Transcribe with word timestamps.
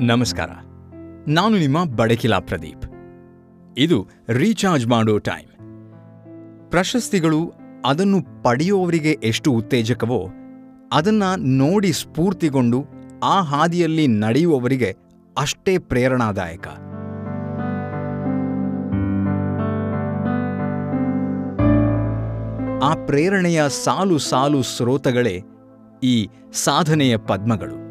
ನಮಸ್ಕಾರ. 0.00 0.48
ನಾನು 1.28 1.58
ನಿಮ್ಮ 1.58 1.84
ಬಡಕಿಲಾ 1.84 2.38
ಪ್ರದೀಪ್. 2.38 2.86
ಇದು 3.78 4.08
ರೀಚಾರ್ಜ್ 4.28 4.86
ಮಾಡೋ 4.86 5.18
ಟೈಮ್. 5.18 5.50
ಪ್ರಶಸ್ತಿಗಳು 6.70 7.63
ಅದನ್ನು 7.84 8.42
ಪಡೆಯುವವರಿಗೆ 8.42 9.18
ಎಷ್ಟು 9.24 9.52
ಉತ್ತೇಜಕವೋ 9.52 10.28
ಅದನ್ನ 10.92 11.22
ನೋಡಿ 11.38 11.92
ಸ್ಫೂರ್ತಿಗೊಂಡು 11.92 12.84
ಆ 13.24 13.40
ಹಾದಿಯಲ್ಲಿ 13.40 14.06
ನಡೆಯುವವರಿಗೆ 14.06 14.96
ಅಷ್ಟೇ 15.38 15.78
ಪ್ರೇರಣಾದಾಯಕ. 15.78 16.66
ಆ 22.84 23.06
ಪ್ರೇರಣೆಯ 23.06 23.68
ಸಾಲು 23.68 24.18
ಸಾಲು 24.18 24.62
ಸ್ರೋತಗಳೇ 24.62 25.42
ಈ 26.02 26.28
ಸಾಧನೆಯ 26.52 27.16
ಪದ್ಮಗಳು. 27.16 27.84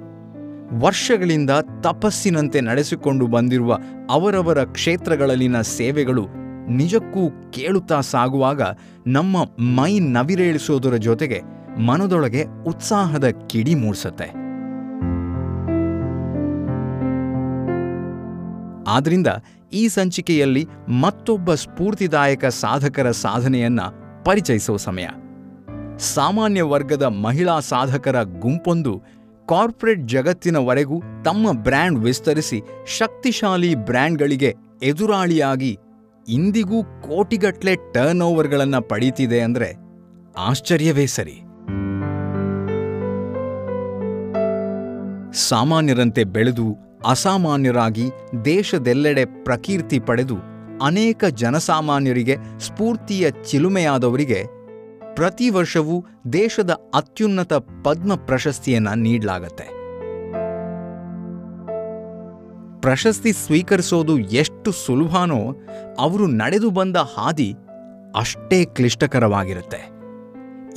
ವರ್ಷಗಳಿಂದ 0.79 1.49
ತಪಸ್ಸಿನಂತೆ 1.81 2.61
ನಡೆಸಿಕೊಂಡು 2.61 3.27
ಬಂದಿರುವ 3.27 3.77
ಅವರವರ 4.09 4.63
ಕ್ಷೇತ್ರಗಳಲ್ಲಿನ 4.63 5.61
ಸೇವೆಗಳು 5.61 6.42
ನಿಜಕ್ಕೂ 6.69 7.51
ಕೇಳುತ್ತಾ 7.51 8.01
ಸಾಗುವಾಗ 8.01 8.61
ನಮ್ಮ 9.07 9.43
ಮೈ 9.59 9.99
ನವಿರೇಳಿಸೋದರ 9.99 10.95
ಜೊತೆಗೆ 10.95 11.41
ಮನದೊಳಗೆ 11.79 12.45
ಉತ್ಸಾಹದ 12.67 13.29
ಕಿಡಿ 13.47 13.75
ಮೂಡಿಸುತ್ತೆ. 13.75 14.43
ಆದ್ರಿಂದ 18.87 19.27
ಈ 19.73 19.87
ಸಂಚಿಕೆಯಲ್ಲಿ 19.87 20.67
ಮತ್ತೊಬ್ಬ 21.01 21.53
ಸ್ಫೂರ್ತಿದಾಯಕ 21.53 22.45
ಸಾಧಕರ 22.45 23.11
ಸಾಧನೆಯನ್ನ 23.11 23.79
ಪರಿಚಯಿಸುವ 24.25 24.77
ಸಮಯ. 24.77 25.07
ಸಾಮಾನ್ಯ 25.97 26.61
ವರ್ಗದ 26.61 27.03
ಮಹಿಳಾ 27.03 27.59
ಸಾಧಕರ 27.59 28.23
ಗುಂಪೊಂದು 28.23 29.01
ಕಾರ್ಪೊರೇಟ್ 29.47 30.07
ಜಗತ್ತಿನವರೆಗೂ 30.07 30.99
ತಮ್ಮ 30.99 31.51
ಬ್ರ್ಯಾಂಡ್ 31.51 31.99
ವಿಸ್ತರಿಸಿ 31.99 32.61
ಶಕ್ತಿಶಾಲಿ 32.97 33.75
ಬ್ರ್ಯಾಂಡ್ಗಳಿಗೆ 33.75 34.55
ಎದುರಾಳಿಯಾಗಿ 34.83 35.77
ಇಂದಿಗೂ 36.29 36.83
ಕೋಟಿಗಟ್ಲೆ 36.83 37.75
ಟರ್ನ್ 37.93 38.21
ಓವರ್ಗಳನ್ನು 38.21 38.81
ಪಡೀತಿದೆ 38.81 39.41
ಅಂದ್ರೆ 39.41 39.73
ಆಶ್ಚರ್ಯವೇ 40.37 41.05
ಸರಿ. 41.05 41.41
ಸಾಮಾನ್ಯರಂತೆ 45.49 46.23
ಬೆಳೆದು 46.23 46.77
ಅಸಾಮಾನ್ಯರಾಗಿ 47.07 48.09
ದೇಶದೆಲ್ಲೆಡೆ 48.45 49.25
ಪ್ರಕೀರ್ತಿ 49.25 49.99
ಪಡೆದು 49.99 50.35
ಅನೇಕ 50.81 51.25
ಜನಸಾಮಾನ್ಯರಿಗೆ 51.25 52.37
ಸ್ಫೂರ್ತಿಯ 52.59 53.31
ಚಿಲುಮೆಯಾದವರಿಗೆ 53.31 54.43
ಪ್ರತಿ 55.15 55.49
ವರ್ಷವೂ 55.49 56.05
ದೇಶದ 56.33 56.69
ಅತ್ಯುನ್ನತ 56.93 57.53
ಪದ್ಮ 57.53 58.15
ಪ್ರಶಸ್ತಿಯನ್ನ 58.15 58.87
ನೀಡಲಾಗತ್ತೆ. 58.95 59.72
ಪ್ರಶಸ್ತಿ 62.83 63.31
ಸ್ವೀಕರಿಸೋದು 63.33 64.19
ಎಷ್ಟು 64.19 64.71
ಸುಲಭನೋ 64.71 65.61
ಅವರು 65.99 66.27
ನಡೆದು 66.27 66.69
ಬಂದ 66.69 66.97
ಹಾದಿ 66.97 67.55
ಅಷ್ಟೇ 68.15 68.65
ಕ್ಲಿಷ್ಟಕರವಾಗಿರುತ್ತೆ. 68.65 69.89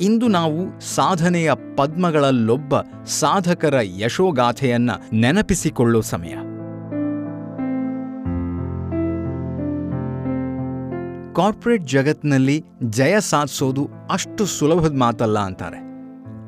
ಇಂದು 0.01 0.27
ನಾವು 0.27 0.79
ಸಾಧನೆಯ 0.79 1.51
ಪದ್ಮಗಳಲ್ಲೊಬ್ಬ 1.77 2.79
ಸಾಧಕರ 3.05 3.73
ಯಶೋಗಾಥೆಯನ್ನ 3.83 4.91
ನೆನಪಿಸಿಕೊಳ್ಳೋ 5.13 6.01
ಸಮಯ. 6.01 6.35
ಕಾರ್ಪೊರೇಟ್ 11.33 11.83
ಜಗತ್ನಲ್ಲಿ 11.83 12.65
ಜಯ 12.83 13.19
ಸಾಧಿಸೋದು 13.19 13.89
ಅಷ್ಟು 14.11 14.45
ಸುಲಭದ 14.45 14.97
ಮಾತಲ್ಲ 14.97 15.39
ಅಂತಾರೆ. 15.39 15.79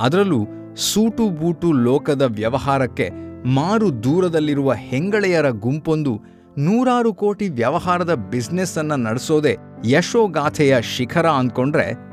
ಅದರಲ್ಲೂ 0.01 0.47
ಸೂಟು 0.75 1.29
ಬೂಟು 1.29 1.71
ಲೋಕದ 1.71 2.21
ವ್ಯವಹಾರಕ್ಕೆ 2.21 3.28
ಮಾರು 3.45 4.03
ದೂರದಲ್ಲಿರುವ 4.03 4.73
ಹೆಂಗಳೆಯರ 4.73 5.49
ಗುಂಪೊಂದು 5.49 6.21
ನೂರಾರು 6.57 7.13
ಕೋಟಿ 7.13 7.49
ವ್ಯವಹಾರದ 7.49 8.13
ಬಿಸ್ನೆಸ್ 8.13 8.77
ಅನ್ನ 8.77 8.95
ನಡೆಸೋದೇ 8.95 9.55
ಯಶೋಗಾಥೆಯ 9.85 10.81
ಶಿಖರ 10.81 11.27
ಅಂದ್ಕೊಂಡ್ರೆ 11.29 12.09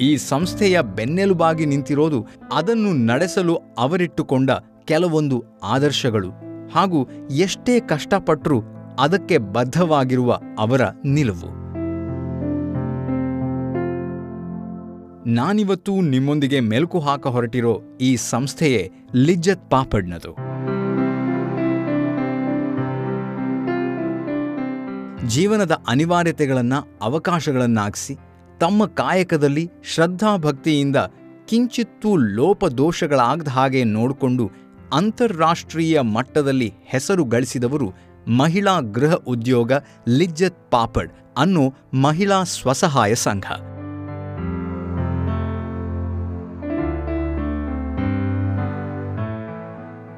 ಈ 0.00 0.16
ಸಂಸ್ಥೆಯ 0.16 0.80
ಬೆನ್ನೆಲುಬಾಗಿ 0.80 1.66
ನಿಂತಿರೋದು 1.66 2.26
ಅದನ್ನು 2.56 2.92
ನಡೆಸಲು 2.92 3.56
ಅವರಿಟ್ಟುಕೊಂಡ 3.78 4.50
ಕೆಲವೊಂದು 4.84 5.44
ಆದರ್ಶಗಳು 5.64 6.30
ಹಾಗೂ 6.74 7.08
ಎಷ್ಟೇ 7.30 7.80
ಕಷ್ಟಪಟ್ಟರೂ 7.80 8.62
ಅದಕ್ಕೆ 9.00 9.38
ಬದ್ಧವಾಗಿರುವ 9.38 10.38
ಅವರ 10.58 10.80
ನಿಲುವು. 11.04 11.60
ನಾನಿವತ್ತು 15.26 16.00
ನಿಮ್ಮೊಂದಿಗೆ 16.00 16.60
ಮೆಲುಕು 16.60 17.00
ಹಾಕ 17.00 17.26
ಹೊರಟಿರೋ 17.26 17.80
ಈ 18.00 18.16
ಸಂಸ್ಥೆಯೇ 18.16 18.90
ಲಿಜ್ಜತ್ 19.14 19.70
ಪಾಪಡ್ನದು. 19.70 20.49
ಜೀವನದ 25.30 25.82
ಅನಿವಾರ್ಯತೆಗಳನ್ನು 25.88 26.98
ಅವಕಾಶಗಳನ್ನಾಗಿಸಿ, 27.02 28.14
ತಮ್ಮ 28.60 28.86
ಕಾಯಕದಲ್ಲಿ 28.86 29.70
ಶ್ರದ್ಧಾಭಕ್ತಿಯಿಂದ 29.84 30.96
ಕಿಂಚಿತ್ತೂ 31.48 32.16
ಲೋಪದೋಷಗಳಾಗದ 32.16 33.48
ಹಾಗೆ 33.48 33.84
ನೋಡಿಕೊಂಡು 33.84 34.50
ಅಂತಾರಾಷ್ಟ್ರೀಯ 34.92 36.00
ಮಟ್ಟದಲ್ಲಿ 36.00 36.72
ಹೆಸರು 36.84 37.24
ಗಳಿಸಿದವರು 37.24 37.88
ಮಹಿಳಾ 38.28 38.80
ಗೃಹ 38.80 39.14
ಉದ್ಯೋಗ 39.14 39.72
ಲಿಜ್ಜತ್ 40.08 40.70
ಪಾಪಡ್ 40.70 41.12
ಅನ್ನೋ 41.38 41.74
ಮಹಿಳಾ 41.94 42.44
ಸ್ವಸಹಾಯ 42.44 43.14
ಸಂಘ. 43.14 43.46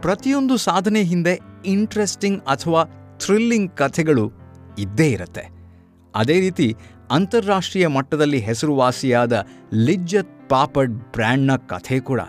ಪ್ರತಿಯೊಂದು 0.01 0.57
ಸಾಧನೆ 0.57 1.03
ಹಿಂದೆ 1.03 1.41
ಇಂಟ್ರೆಸ್ಟಿಂಗ್ 1.67 2.43
ಅಥವಾ 2.43 2.85
ಥ್ರಿಲ್ಲಿಂಗ್ 3.21 3.77
ಕಥೆಗಳು 3.77 4.42
ಇದ್ದೇ 4.79 5.11
ಇರುತ್ತೆ. 5.11 5.49
ಅದೇ 6.15 6.41
ರೀತಿ 6.41 6.77
ಅಂತಾರಾಷ್ಟ್ರೀಯ 7.11 7.87
ಮಟ್ಟದಲ್ಲಿ 7.87 8.39
ಹೆಸರುವಾಸಿಯಾದ 8.39 9.47
ಲಿಜ್ಜತ್ 9.75 10.51
ಪಾಪಡ್ 10.51 10.91
ಬ್ರ್ಯಾಂಡ್ನ 10.91 11.57
ಕಥೆ 11.57 12.01
ಕೂಡ. 12.01 12.21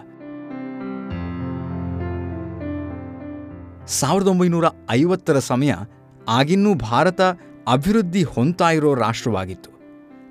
ಸಾವಿರದ 3.87 4.27
ಒಂಬೈನೂರ 4.27 4.65
ಐವತ್ತರ 4.91 5.39
ಸಮಯ 5.39 5.73
ಆಗಿನ್ನೂ 6.29 6.73
ಭಾರತ 6.73 7.21
ಅಭಿವೃದ್ಧಿ 7.71 8.23
ಹೊಂತಾ 8.23 8.69
ಇರೋ 8.69 8.95
ರಾಷ್ಟ್ರವಾಗಿತ್ತು. 8.95 9.73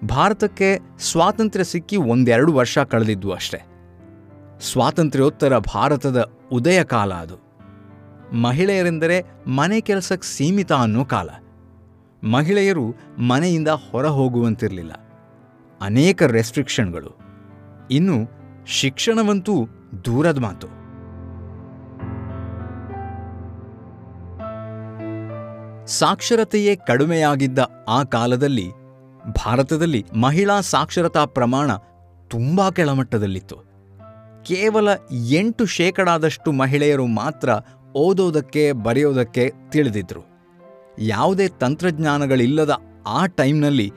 ಭಾರತಕ್ಕೆ 0.07 0.79
ಸ್ವಾತಂತ್ರ್ಯ 0.99 1.65
ಸಿಕ್ಕಿ 1.65 1.97
ಒಂದೆರಡು 1.97 2.53
ವರ್ಷ 2.53 2.79
ಕಳೆದಿದ್ದು 2.79 3.33
ಅಷ್ಟೆ. 3.33 3.63
ಸ್ವಾತಂತ್ರ್ಯೋತ್ತರ 4.61 5.59
ಭಾರತದ 5.59 6.31
ಉದಯ 6.53 6.85
ಕಾಲ 6.85 7.15
ಅದು. 7.15 7.37
ಮಹಿಳೆಯರೆಂದರೆ 8.37 9.23
ಮನೆ 9.47 9.81
ಕೆಲಸಕ್ಕೆ 9.81 10.37
ಸೀಮಿತ 10.37 10.73
ಅನ್ನೋ 10.73 11.05
ಕಾಲ. 11.05 11.31
ಮಹಿಳೆಯರು 12.25 12.95
ಮನೆಯಿಂದ 13.19 13.69
ಹೊರ 13.69 14.07
ಹೋಗುವಂತಿರಲಿಲ್ಲ 14.07 14.93
ಅನೇಕ 15.81 16.23
ರೆಸ್ಟ್ರಿಕ್ಷನ್ಗಳು. 16.23 17.19
ಇನ್ನು 17.91 18.31
ಶಿಕ್ಷಣವಂತೂ 18.67 19.67
ದೂರದ 20.05 20.39
ಮಾತು. 20.39 20.67
ಸಾಕ್ಷರತೆಯೇ 25.87 26.77
ಕಡಿಮೆಯಾಗಿದ್ದ 26.77 27.59
ಆ 27.89 28.03
ಕಾಲದಲ್ಲಿ 28.03 28.71
ಭಾರತದಲ್ಲಿ 29.47 30.07
ಮಹಿಳಾ 30.21 30.61
ಸಾಕ್ಷರತಾ 30.61 31.25
ಪ್ರಮಾಣ 31.25 31.71
ತುಂಬಾ 32.29 32.71
ಕೆಳಮಟ್ಟದಲ್ಲಿತ್ತು. 32.71 33.57
ಕೇವಲ 34.45 34.89
ಎಂಟು 35.13 35.67
ಶೇಕಡಾದಷ್ಟು 35.67 36.53
ಮಹಿಳೆಯರು 36.53 37.07
ಮಾತ್ರ 37.07 37.51
ಓದೋದಕ್ಕೆ, 37.95 38.73
ಬರೆಯೋದಕ್ಕೆ 38.73 39.53
ತಿಳಿದಿದ್ರು. 39.71 40.32
ಯಾವುದೇ 40.99 41.49
ತಂತ್ರಜ್ಞಾನಗಳಿಲ್ಲದ 41.49 42.77
ಆ 43.07 43.27
ಟೈಮ್ನಲ್ಲಿ 43.27 43.93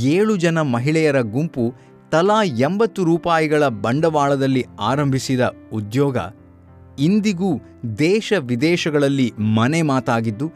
ಏಳು 0.00 0.36
ಜನ 0.36 0.60
ಮಹಿಳೆಯರ 0.60 1.20
ಗುಂಪು 1.20 1.74
ತಲಾ 2.12 2.42
ಎಂಬತ್ತು 2.42 3.04
ರೂಪಾಯಿಗಳ 3.04 3.68
ಬಂಡವಾಳದಲ್ಲಿ 3.68 4.66
ಆರಂಭಿಸಿದ 4.80 5.54
ಉದ್ಯೋಗ 5.72 6.16
ಇಂದಿಗೂ 6.98 7.60
ದೇಶ 7.98 8.32
ವಿದೇಶಗಳಲ್ಲಿ 8.38 9.32
ಮನೆ 9.38 9.82
ಮಾತಾಗಿದ್ದು 9.82 10.52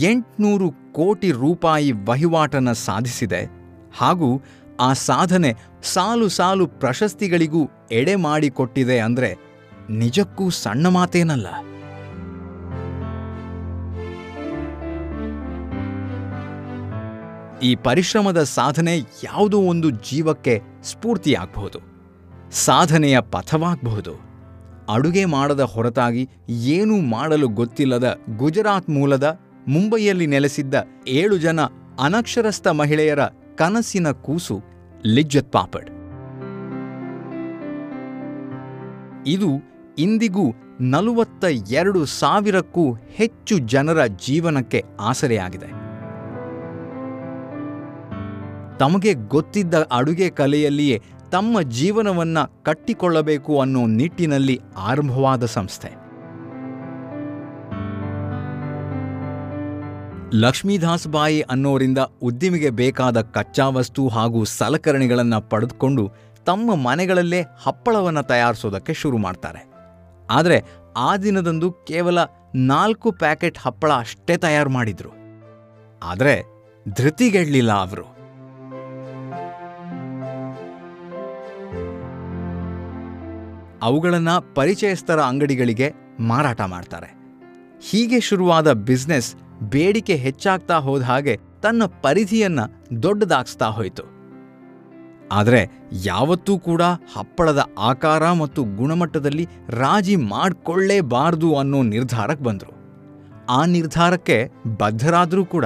ಎಂಟುನೂರು 0.00 0.70
ಕೋಟಿ 0.70 1.30
ರೂಪಾಯಿ 1.30 1.92
ವಹಿವಾಟನ್ನು 1.92 2.74
ಸಾಧಿಸಿದೆ. 2.74 3.50
ಹಾಗೂ 3.96 4.42
ಆ 4.80 4.92
ಸಾಧನೆ 4.92 5.54
ಸಾಲು 5.82 6.28
ಸಾಲು 6.28 6.66
ಪ್ರಶಸ್ತಿಗಳಿಗೂ 6.66 7.70
ಎಡೆ 7.92 8.14
ಮಾಡಿಕೊಟ್ಟಿದೆ 8.14 8.98
ಅಂದರೆ 8.98 9.36
ನಿಜಕ್ಕೂ 9.90 10.50
ಸಣ್ಣ 10.50 10.86
ಮಾತೇನಲ್ಲ. 10.86 11.46
ಈ 17.64 17.74
ಪರಿಶ್ರಮದ 17.74 18.42
ಸಾಧನೆ 18.42 18.98
ಯಾವುದೋ 18.98 19.58
ಒಂದು 19.58 19.90
ಜೀವಕ್ಕೆ 19.90 20.60
ಸ್ಫೂರ್ತಿಯಾಗಬಹುದು. 20.82 21.78
ಸಾಧನೆಯ 22.50 23.20
ಪಥವಾಗಬಹುದು. 23.20 24.10
ಅಡುಗೆ 24.94 25.24
ಮಾಡದ 25.24 25.60
ಹೊರತಾಗಿ 25.60 26.28
ಏನೂ 26.48 27.00
ಮಾಡಲು 27.00 27.48
ಗೊತ್ತಿಲ್ಲದ 27.48 28.18
ಗುಜರಾತ್ 28.36 28.90
ಮೂಲದ 28.90 29.40
ಮುಂಬೈಯಲ್ಲಿ 29.68 30.26
ನೆಲೆಸಿದ್ದ 30.26 30.74
ಏಳು 31.08 31.38
ಜನ 31.38 31.60
ಅನಕ್ಷರಸ್ಥ 32.00 32.66
ಮಹಿಳೆಯರ 32.66 33.24
ಕನಸಿನ 33.58 34.10
ಕೂಸು 34.10 34.60
ಲಿಜ್ಜತ್ 35.06 35.52
ಪಾಪಡ್. 35.52 35.90
ಇದು 39.26 39.50
ಇಂದಿಗೂ 39.98 40.52
ನಲವತ್ತ 40.80 41.44
ಎರಡು 41.70 42.04
ಸಾವಿರಕ್ಕೂ 42.04 42.94
ಹೆಚ್ಚು 42.94 43.58
ಜನರ 43.58 44.06
ಜೀವನಕ್ಕೆ 44.06 44.84
ಆಸರೆಯಾಗಿದೆ. 45.00 45.83
ತಮಗೆ 48.78 49.14
ಗೊತ್ತಿದ್ದ 49.14 49.74
ಅಡುಗೆ 49.92 50.30
ಕಲೆಯಲ್ಲಿಯೇ 50.30 51.02
ತಮ್ಮ 51.32 51.60
ಜೀವನವನ್ನ 51.60 52.38
ಕಟ್ಟಿಕೊಳ್ಳಬೇಕು 52.62 53.60
ಅನ್ನೋ 53.60 53.86
ನಿಟ್ಟಿನಲ್ಲಿ 53.86 54.60
ಆರಂಭವಾದ 54.76 55.44
ಸಂಸ್ಥೆ. 55.44 56.04
ಲಕ್ಷ್ಮೀದಾಸ್ 60.34 61.08
ಬಾಯಿ 61.08 61.40
ಅನ್ನೋರಿಂದ 61.40 61.98
ಉದ್ದಿಮೆಗೆ 62.22 62.70
ಬೇಕಾದ 62.70 63.20
ಕಚ್ಚಾ 63.20 63.68
ವಸ್ತು 63.68 64.08
ಹಾಗೂ 64.08 64.44
ಸಲಕರಣೆಗಳನ್ನು 64.44 65.40
ಪಡೆದುಕೊಂಡು 65.40 66.12
ತಮ್ಮ 66.46 66.74
ಮನೆಗಳಲ್ಲೇ 66.74 67.42
ಹಪ್ಪಳವನ್ನು 67.62 68.22
ತಯಾರಿಸೋದಕ್ಕೆ 68.22 68.94
ಶುರು 68.94 69.18
ಮಾಡ್ತಾರೆ. 69.18 69.70
ಆದರೆ 70.30 70.62
ಆ 70.96 71.16
ದಿನದಂದು 71.16 71.72
ಕೇವಲ 71.72 72.18
ನಾಲ್ಕು 72.54 73.12
ಪ್ಯಾಕೆಟ್ 73.12 73.58
ಹಪ್ಪಳ 73.58 73.92
ಅಷ್ಟೇ 73.92 74.36
ತಯಾರು 74.36 74.70
ಮಾಡಿದ್ರು. 74.70 75.10
ಆದರೆ 76.02 76.42
ಧೃತಿಗೆಡಲಿಲ್ಲ 76.94 77.72
ಅವರು. 77.72 78.13
ಅವುಗಳನ್ನು 83.84 84.54
ಪರಿಚಯಸ್ಥರ 84.54 85.20
ಅಂಗಡಿಗಳಿಗೆ 85.20 85.92
ಮಾರಾಟ 86.20 86.60
ಮಾಡ್ತಾರೆ. 86.60 87.08
ಹೀಗೆ 87.90 88.20
ಶುರುವಾದ 88.20 88.72
ಬಿಸ್ನೆಸ್ 88.72 89.34
ಬೇಡಿಕೆ 89.62 90.14
ಹೆಚ್ಚಾಗ್ತಾ 90.14 90.76
ಹೋದ 90.78 91.02
ಹಾಗೆ 91.02 91.34
ತನ್ನ 91.62 91.82
ಪರಿಧಿಯನ್ನು 92.02 92.64
ದೊಡ್ಡದಾಗಿಸ್ತಾ 93.02 93.66
ಹೋಯಿತು. 93.66 94.04
ಆದರೆ 95.32 95.60
ಯಾವತ್ತೂ 96.04 96.58
ಕೂಡ 96.58 96.82
ಹಪ್ಪಳದ 97.16 97.60
ಆಕಾರ 97.78 98.32
ಮತ್ತು 98.32 98.64
ಗುಣಮಟ್ಟದಲ್ಲಿ 98.64 99.48
ರಾಜಿ 99.68 100.16
ಮಾಡಿಕೊಳ್ಳೇಬಾರದು 100.16 101.54
ಅನ್ನೋ 101.58 101.82
ನಿರ್ಧಾರಕ್ಕೆ 101.82 102.44
ಬಂದರು. 102.44 102.74
ಆ 103.50 103.64
ನಿರ್ಧಾರಕ್ಕೆ 103.64 104.50
ಬದ್ಧರಾದರೂ 104.78 105.44
ಕೂಡ. 105.44 105.64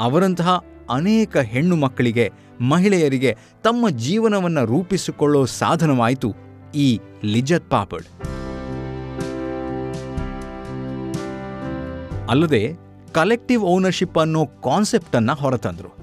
ಅವರಂತಹ 0.00 0.64
ಅನೇಕ 0.90 1.36
ಹೆಣ್ಣು 1.36 1.76
ಮಕ್ಕಳಿಗೆ, 1.76 2.32
ಮಹಿಳೆಯರಿಗೆ 2.60 3.36
ತಮ್ಮ 3.62 3.88
ಜೀವನವನ್ನು 3.88 4.64
ರೂಪಿಸಿಕೊಳ್ಳೋ 4.64 5.44
ಸಾಧನವಾಯಿತು 5.44 6.34
ಈ 6.74 7.00
ಲಿಜತ್ 7.24 7.70
ಪಾಪಡ್. 7.70 8.04
ಅಲ್ಲದೆ 12.30 12.74
ಕಲೆಕ್ಟಿವ್ 13.14 13.62
ಓನರ್ಶಿಪ್ 13.62 14.18
ಅನ್ನೋ 14.18 14.46
ಕಾನ್ಸೆಪ್ಟನ್ನು 14.46 15.34
ಹೊರತಂದರು. 15.34 15.96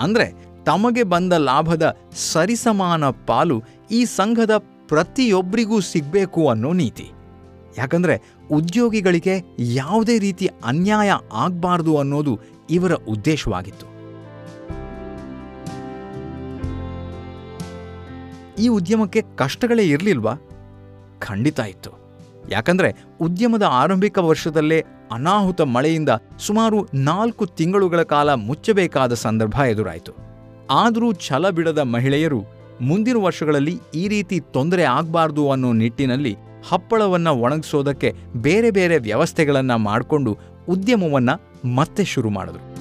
ಅಂದರೆ, 0.00 0.34
ತಮಗೆ 0.64 1.02
ಬಂದ 1.02 1.32
ಲಾಭದ 1.32 1.96
ಸರಿಸಮಾನ 2.32 3.04
ಪಾಲು 3.04 3.62
ಈ 3.90 4.04
ಸಂಘದ 4.04 4.56
ಪ್ರತಿಯೊಬ್ಬರಿಗೂ 4.88 5.80
ಸಿಗಬೇಕು 5.80 6.48
ಅನ್ನೋ 6.48 6.72
ನೀತಿ. 6.72 7.10
ಯಾಕಂದರೆ, 7.78 8.22
ಉದ್ಯೋಗಿಗಳಿಗೆ 8.50 9.56
ಯಾವುದೇ 9.58 10.18
ರೀತಿ 10.18 10.50
ಅನ್ಯಾಯ 10.64 11.12
ಆಗಬಾರ್ದು 11.32 11.98
ಅನ್ನೋದು 11.98 12.40
ಇವರ 12.70 12.92
ಉದ್ದೇಶವಾಗಿತ್ತು. 12.94 13.97
ಈ 18.58 18.68
ಉದ್ಯಮಕ್ಕೆ 18.68 19.22
ಕಷ್ಟಗಳೇ 19.36 19.84
ಇರಲಿಲ್ವಾ? 19.84 20.34
ಖಂಡಿತ 21.18 21.60
ಇತ್ತು. 21.60 21.90
ಯಾಕಂದ್ರೆ 22.50 23.04
ಉದ್ಯಮದ 23.20 23.62
ಆರಂಭಿಕ 23.62 24.18
ವರ್ಷದಲ್ಲೇ 24.18 24.84
ಅನಾಹುತ 25.12 25.60
ಮಳೆಯಿಂದ 25.60 26.08
ಸುಮಾರು 26.38 26.88
ನಾಲ್ಕು 26.94 27.46
ತಿಂಗಳುಗಳ 27.46 28.02
ಕಾಲ 28.02 28.34
ಮುಚ್ಚಬೇಕಾದ 28.34 29.14
ಸಂದರ್ಭ 29.14 29.60
ಎದುರಾಯಿತು. 29.60 30.12
ಆದರೂ 30.70 31.12
ಛಲ 31.12 31.50
ಬಿಡದ 31.50 31.78
ಮಹಿಳೆಯರು 31.78 32.44
ಮುಂದಿನ 32.80 33.16
ವರ್ಷಗಳಲ್ಲಿ 33.16 33.80
ಈ 33.94 34.08
ರೀತಿ 34.08 34.40
ತೊಂದರೆ 34.40 34.82
ಆಗಬಾರ್ದು 34.82 35.50
ಅನ್ನೋ 35.50 35.72
ನಿಟ್ಟಿನಲ್ಲಿ 35.72 36.36
ಹಪ್ಪಳವನ್ನು 36.68 37.34
ಒಣಗಿಸೋದಕ್ಕೆ 37.34 38.14
ಬೇರೆ 38.36 38.70
ಬೇರೆ 38.70 38.98
ವ್ಯವಸ್ಥೆಗಳನ್ನು 38.98 39.78
ಮಾಡಿಕೊಂಡು 39.78 40.38
ಉದ್ಯಮವನ್ನು 40.68 41.68
ಮತ್ತೆ 41.74 42.04
ಶುರು 42.04 42.30
ಮಾಡಿದ್ರು. 42.30 42.77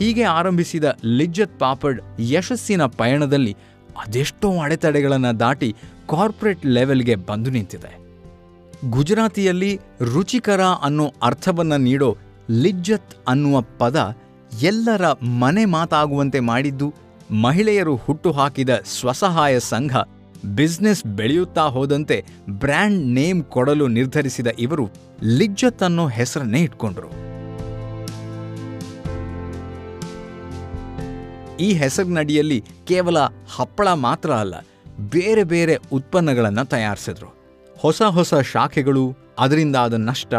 ಹೀಗೆ 0.00 0.22
ಆರಂಭಿಸಿದ 0.22 0.84
ಲಿಜ್ಜತ್ 1.04 1.58
ಪಾಪಡ್ 1.58 2.02
ಯಶಸ್ಸಿನ 2.20 2.86
ಪಯಣದಲ್ಲಿ 2.86 3.56
ಅದೆಷ್ಟೋ 4.02 4.58
ಅಡೆತಡೆಗಳನ್ನು 4.58 5.40
ದಾಟಿ 5.40 5.74
ಕಾರ್ಪೊರೇಟ್ 6.08 6.66
ಲೆವೆಲ್ಗೆ 6.66 7.14
ಬಂದು 7.14 7.50
ನಿಂತಿದೆ. 7.50 8.00
ಗುಜರಾತಿಯಲ್ಲಿ 8.90 9.80
ರುಚಿಕರ 10.00 10.60
ಅನ್ನೋ 10.60 11.12
ಅರ್ಥವನ್ನು 11.22 11.76
ನೀಡೋ 11.76 12.16
ಲಿಜ್ಜತ್ 12.50 13.14
ಅನ್ನುವ 13.28 13.60
ಪದ 13.78 14.16
ಎಲ್ಲರ 14.62 15.12
ಮನೆ 15.12 15.64
ಮಾತಾಗುವಂತೆ 15.64 16.40
ಮಾಡಿದ್ದು 16.40 16.94
ಮಹಿಳೆಯರು 17.42 17.96
ಹುಟ್ಟುಹಾಕಿದ 17.96 18.68
ಸ್ವಸಹಾಯ 18.84 19.60
ಸಂಘ 19.60 19.96
ಬಿಸ್ನೆಸ್ 20.54 21.04
ಬೆಳೆಯುತ್ತಾ 21.06 21.62
ಹೋದಂತೆ 21.62 22.24
ಬ್ರ್ಯಾಂಡ್ 22.50 23.06
ನೇಮ್ 23.06 23.44
ಕೊಡಲು 23.44 23.88
ನಿರ್ಧರಿಸಿದ 23.88 24.46
ಇವರು 24.58 24.88
ಲಿಜ್ಜತ್ 25.22 25.82
ಅನ್ನೋ 25.82 26.08
ಹೆಸರನ್ನೇ 26.08 26.60
ಇಟ್ಕೊಂಡ್ರು. 26.60 27.29
ಈ 31.60 31.68
ಹೆಸರಿನಡಿಯಲ್ಲಿ 31.72 32.58
ಕೇವಲ 32.88 33.18
ಹಪ್ಪಳ 33.56 33.88
ಮಾತ್ರ 34.06 34.30
ಅಲ್ಲ, 34.32 34.54
ಬೇರೆ 35.14 35.44
ಬೇರೆ 35.44 35.74
ಉತ್ಪನ್ನಗಳನ್ನು 35.92 36.64
ತಯಾರಿಸಿದ್ರು. 36.64 37.28
ಹೊಸ 37.76 38.02
ಹೊಸ 38.16 38.34
ಶಾಖೆಗಳು, 38.52 39.04
ಅದರಿಂದ 39.38 39.76
ಆದ 39.76 39.94
ನಷ್ಟ, 40.08 40.32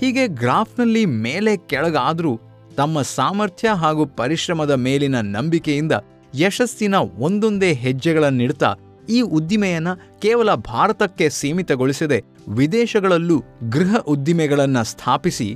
ಹೀಗೆ 0.00 0.24
ಗ್ರಾಫ್ನಲ್ಲಿ 0.40 1.04
ಮೇಲೆ 1.26 1.56
ಕೆಳಗಾದರೂ 1.70 2.32
ತಮ್ಮ 2.76 3.02
ಸಾಮರ್ಥ್ಯ 3.16 3.68
ಹಾಗೂ 3.82 4.04
ಪರಿಶ್ರಮದ 4.20 4.74
ಮೇಲಿನ 4.86 5.16
ನಂಬಿಕೆಯಿಂದ 5.36 5.94
ಯಶಸ್ಸಿನ 6.34 6.94
ಒಂದೊಂದೇ 7.18 7.70
ಹೆಜ್ಜೆಗಳನ್ನಿಡ್ತಾ 7.84 8.70
ಈ 9.08 9.20
ಉದ್ದಿಮೆಯನ್ನು 9.38 9.92
ಕೇವಲ 10.20 10.54
ಭಾರತಕ್ಕೆ 10.54 11.26
ಸೀಮಿತಗೊಳಿಸದೆ 11.30 12.18
ವಿದೇಶಗಳಲ್ಲೂ 12.48 13.36
ಗೃಹ 13.68 13.96
ಉದ್ದಿಮೆಗಳನ್ನು 14.06 14.82
ಸ್ಥಾಪಿಸಿ 14.84 15.48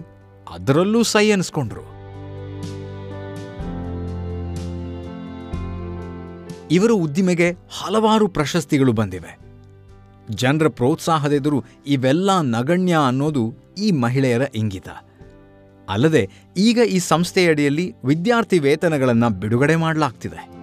ಅದರಲ್ಲೂ 0.46 1.02
ಸೈ 1.02 1.24
ಅನಿಸ್ಕೊಂಡ್ರು 1.30 1.84
ಇವರ 6.70 6.90
ಉದ್ದಿಮೆಗೆ 6.90 7.50
ಹಲವಾರು 7.50 8.28
ಪ್ರಶಸ್ತಿಗಳು 8.28 8.92
ಬಂದಿವೆ. 8.92 9.38
ಜನರ 10.30 10.68
ಪ್ರೋತ್ಸಾಹದೆದುರು 10.68 11.64
ಇವೆಲ್ಲ 11.86 12.40
ನಗಣ್ಯ 12.40 12.96
ಅನ್ನೋದು 13.06 13.54
ಈ 13.78 13.90
ಮಹಿಳೆಯರ 13.90 14.42
ಇಂಗಿತ. 14.54 14.88
ಅಲ್ಲದೆ 15.88 16.30
ಈಗ 16.56 16.78
ಈ 16.78 16.98
ಸಂಸ್ಥೆಯಡಿಯಲ್ಲಿ 16.98 17.94
ವಿದ್ಯಾರ್ಥಿ 18.04 18.58
ವೇತನಗಳನ್ನು 18.58 19.30
ಬಿಡುಗಡೆ 19.30 19.76
ಮಾಡಲಾಗ್ತಿದೆ. 19.76 20.58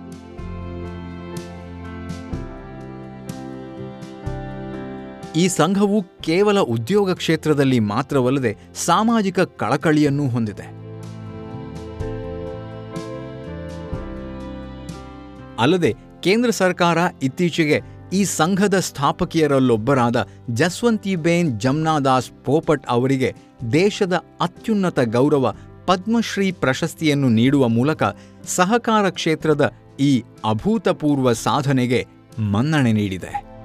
ಈ 5.35 5.47
ಸಂಘವು 5.47 6.03
ಕೇವಲ 6.03 6.59
ಉದ್ಯೋಗ 6.59 7.13
ಕ್ಷೇತ್ರದಲ್ಲಿ 7.13 7.79
ಮಾತ್ರವಲ್ಲದೆ 7.79 8.57
ಸಾಮಾಜಿಕ 8.75 9.39
ಕಳಕಳಿಯನ್ನೂ 9.39 10.27
ಹೊಂದಿದೆ. 10.27 10.84
ಅಲ್ಲದೆ 15.59 15.93
ಕೇಂದ್ರ 16.23 16.49
ಸರ್ಕಾರ 16.49 16.97
ಇತ್ತೀಚೆಗೆ 17.23 17.81
ಈ 18.13 18.23
ಸಂಘದ 18.23 18.79
ಸ್ಥಾಪಕಿಯರಲ್ಲೊಬ್ಬರಾದ 18.79 20.27
ಜಸ್ವಂತಿಬೇನ್ 20.53 21.59
ಜಮ್ನಾದಾಸ್ 21.59 22.31
ಪೋಪಟ್ 22.45 22.85
ಅವರಿಗೆ 22.87 23.33
ದೇಶದ 23.73 24.13
ಅತ್ಯುನ್ನತ 24.41 24.99
ಗೌರವ 24.99 25.55
ಪದ್ಮಶ್ರೀ 25.85 26.51
ಪ್ರಶಸ್ತಿಯನ್ನು 26.51 27.29
ನೀಡುವ 27.29 27.67
ಮೂಲಕ 27.67 28.03
ಸಹಕಾರ 28.47 29.09
ಕ್ಷೇತ್ರದ 29.09 29.71
ಈ 29.99 30.23
ಅಭೂತಪೂರ್ವ 30.45 31.33
ಸಾಧನೆಗೆ 31.33 32.05
ಮನ್ನಣೆ 32.39 32.91
ನೀಡಿದೆ. 32.91 33.55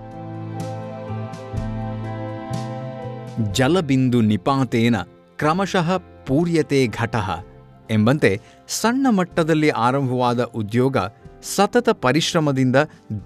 ಜಲಬಿಂದು 3.52 4.20
ನಿಪಾತೇನ 4.20 4.96
ಕ್ರಮಶಃ 5.36 5.96
ಪೂರ್ಯತೆ 5.96 6.86
ಘಟಃ 6.86 7.44
ಎಂಬಂತೆ 7.90 8.40
ಸಣ್ಣ 8.68 9.06
ಮಟ್ಟದಲ್ಲಿ 9.10 9.68
ಆರಂಭವಾದ 9.68 10.42
ಉದ್ಯೋಗ 10.42 10.96
ಸತತ 11.42 11.88
ಪರಿಶ್ರಮದಿಂದ 11.88 12.76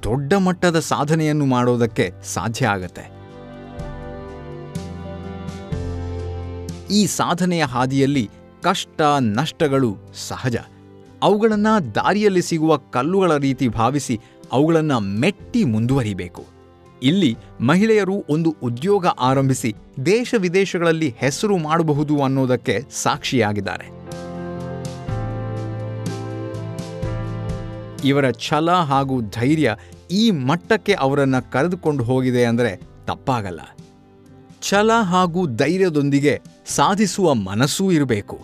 ದೊಡ್ಡ 0.02 0.33
ಮಟ್ಟದ 0.35 0.80
ಸಾಧನೆಯನ್ನು 0.80 1.47
ಮಾಡೋದಕ್ಕೆ 1.47 2.11
ಸಾಧ್ಯ 2.25 2.66
ಆಗತ್ತೆ. 2.66 3.14
ಈ 6.90 7.06
ಸಾಧನೆಯ 7.06 7.64
ಹಾದಿಯಲ್ಲಿ 7.64 8.30
ಕಷ್ಟ, 8.62 9.00
ನಷ್ಟಗಳು 9.21 9.97
ಸಹಜ. 10.14 10.56
ಅವುಗಳನ್ನು 11.23 11.94
ದಾರಿಯಲ್ಲಿ 11.94 12.42
ಸಿಗುವ 12.42 12.76
ಕಲ್ಲುಗಳ 12.76 13.37
ರೀತಿ 13.37 13.68
ಭಾವಿಸಿ 13.68 14.21
ಅವುಗಳನ್ನು 14.52 15.00
ಮೆಟ್ಟಿ 15.00 15.64
ಮುಂದುವರಿಬೇಕು. 15.64 16.44
ಇಲ್ಲಿ 17.02 17.37
ಮಹಿಳೆಯರು 17.61 18.25
ಒಂದು 18.28 18.56
ಉದ್ಯೋಗ 18.62 19.06
ಆರಂಭಿಸಿ 19.06 19.75
ದೇಶ 20.06 20.35
ವಿದೇಶಗಳಲ್ಲಿ 20.38 21.14
ಹೆಸರು 21.18 21.56
ಮಾಡಬಹುದು 21.56 22.23
ಅನ್ನೋದಕ್ಕೆ 22.23 22.80
ಸಾಕ್ಷಿಯಾಗಿದ್ದಾರೆ. 22.90 24.03
ಇವರ 28.04 28.30
ಛಲ 28.30 28.70
ಹಾಗೂ 28.70 29.20
ಧೈರ್ಯ 29.20 29.76
ಈ 30.11 30.30
ಮಟ್ಟಕ್ಕೆ 30.30 30.92
ಅವರನ್ನು 30.92 31.52
ಕರೆದುಕೊಂಡು 31.52 32.04
ಹೋಗಿದೆ 32.04 32.44
ಅಂದರೆ 32.44 32.76
ತಪ್ಪಾಗಲ್ಲ. 33.06 33.61
ಛಲ 34.62 34.90
ಹಾಗೂ 34.92 35.46
ಧೈರ್ಯದೊಂದಿಗೆ 35.46 36.40
ಸಾಧಿಸುವ 36.66 37.34
ಮನಸ್ಸೂ 37.34 37.90
ಇರಬೇಕು. 37.90 38.38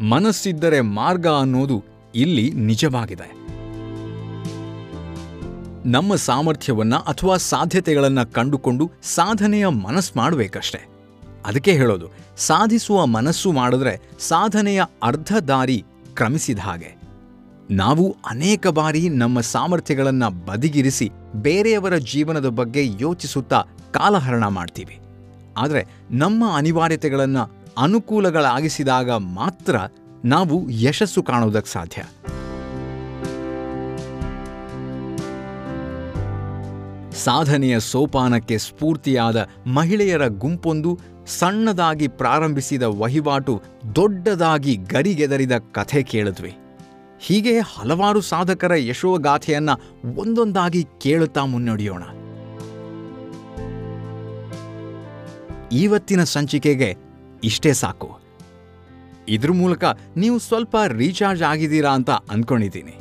ಮನಸ್ಸಿದ್ದರೆ 0.00 0.80
ಮಾರ್ಗ 0.80 1.26
ಅನ್ನೋದು 1.26 1.84
ಇಲ್ಲಿ 2.14 2.50
ನಿಜವಾಗಿದೆ. 2.50 3.42
ನಮ್ಮ 5.86 6.14
ಸಾಮರ್ಥ್ಯವನ್ನ 6.14 6.94
ಅಥವಾ 6.94 7.36
ಸಾಧ್ಯತೆಗಳನ್ನು 7.36 8.32
ಕಂಡುಕೊಂಡು 8.32 8.90
ಸಾಧನೆಯ 9.02 9.66
ಮನಸ್ಸು 9.66 10.12
ಮಾಡಬೇಕಷ್ಟೆ. 10.16 10.88
ಅದಕ್ಕೆ 11.46 11.72
ಹೇಳೋದು, 11.72 12.06
ಸಾಧಿಸುವ 12.36 13.06
ಮನಸ್ಸು 13.06 13.52
ಮಾಡಿದ್ರೆ 13.52 14.00
ಸಾಧನೆಯ 14.18 14.82
ಅರ್ಧ 15.02 15.36
ದಾರಿ 15.48 15.84
ಕ್ರಮಿಸಿದ 16.14 16.58
ಹಾಗೆ. 16.58 17.01
ನಾವು 17.72 18.16
ಅನೇಕ 18.30 18.66
ಬಾರಿ 18.66 19.08
ನಮ್ಮ 19.08 19.40
ಸಾಮರ್ಥ್ಯಗಳನ್ನು 19.40 20.46
ಬದಿಗಿರಿಸಿ 20.46 21.10
ಬೇರೆಯವರ 21.34 21.96
ಜೀವನದ 21.96 22.48
ಬಗ್ಗೆ 22.48 22.86
ಯೋಚಿಸುತ್ತಾ 23.00 23.62
ಕಾಲಹರಣ 23.92 24.46
ಮಾಡ್ತೀವಿ. 24.46 24.98
ಆದರೆ 25.56 25.86
ನಮ್ಮ 26.10 26.44
ಅನಿವಾರ್ಯತೆಗಳನ್ನು 26.54 27.50
ಅನುಕೂಲಗಳಾಗಿಸಿದಾಗ 27.78 29.10
ಮಾತ್ರ 29.10 29.76
ನಾವು 30.24 30.70
ಯಶಸ್ಸು 30.70 31.22
ಕಾಣೋದಕ್ಕೆ 31.22 31.72
ಸಾಧ್ಯ. 31.72 32.02
ಸಾಧನೆಯ 37.16 37.80
ಸೋಪಾನಕ್ಕೆ 37.80 38.58
ಸ್ಫೂರ್ತಿಯಾದ 38.58 39.48
ಮಹಿಳೆಯರ 39.66 40.26
ಗುಂಪೊಂದು 40.26 40.98
ಸಣ್ಣದಾಗಿ 41.26 42.08
ಪ್ರಾರಂಭಿಸಿದ 42.08 42.82
ವಹಿವಾಟು 42.82 43.62
ದೊಡ್ಡದಾಗಿ 43.94 44.76
ಗರಿಗೆದರಿದ 44.76 45.52
ಕಥೆ 45.72 46.02
ಕೇಳಿದ್ವಿ. 46.02 46.56
ಹೀಗೆ 47.24 47.58
ಹಲವಾರು 47.58 48.20
ಸಾಧಕರ 48.20 48.72
ಯಶೋಗಾಥೆಯನ್ನ 48.76 49.70
ಒಂದೊಂದಾಗಿ 50.16 50.86
ಕೇಳುತ್ತಾ 51.00 51.44
ಮುನ್ನಡೆಯೋಣ. 51.44 52.02
ಇವತ್ತಿನ 55.72 56.24
ಸಂಚಿಕೆಗೆ 56.24 56.96
ಇಷ್ಟೇ 57.44 57.72
ಸಾಕು. 57.72 58.18
ಇದ್ರ 59.28 59.52
ಮೂಲಕ 59.52 59.84
ನೀವು 60.16 60.38
ಸ್ವಲ್ಪ 60.38 60.76
ರೀಚಾರ್ಜ್ 60.88 61.42
ಆಗಿದ್ದೀರಾ 61.42 61.90
ಅಂತ 61.90 62.10
ಅಂದ್ಕೊಂಡಿದ್ದೀನಿ 62.10 62.96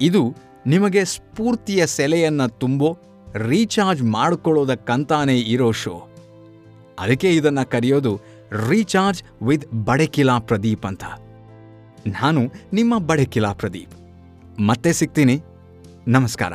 ಇದು 0.00 0.34
ನಿಮಗೆ 0.66 1.04
ಸ್ಫೂರ್ತಿಯ 1.04 1.86
ಸೆಲೆಯನ್ನ 1.86 2.46
ತುಂಬೋ, 2.46 2.98
ರೀಚಾರ್ಜ್ 3.34 4.02
ಮಾಡಿಕೊಳ್ಳೋದಕ್ಕಂತಾನೇ 4.02 5.38
ಇರೋ 5.38 5.72
ಶೋ. 5.72 6.08
ಅದಕ್ಕೆ 6.98 7.30
ಇದನ್ನ 7.30 7.62
ಕರೆಯೋದು 7.62 8.20
ರೀಚಾರ್ಜ್ 8.68 9.22
ವಿತ್ 9.42 9.72
ಬಡಕಿಲಾ 9.72 10.38
ಪ್ರದೀಪ್ 10.38 10.86
ಅಂತ. 10.86 11.04
ನಾನು 12.06 12.52
ನಿಮ್ಮ 12.72 12.98
ಬಡಕಿಲಾ 12.98 13.52
ಪ್ರದೀಪ್. 13.52 13.94
ಮತ್ತೆ 14.60 14.92
ಸಿಗ್ತೀನಿ. 14.92 15.42
ನಮಸ್ಕಾರ. 16.08 16.52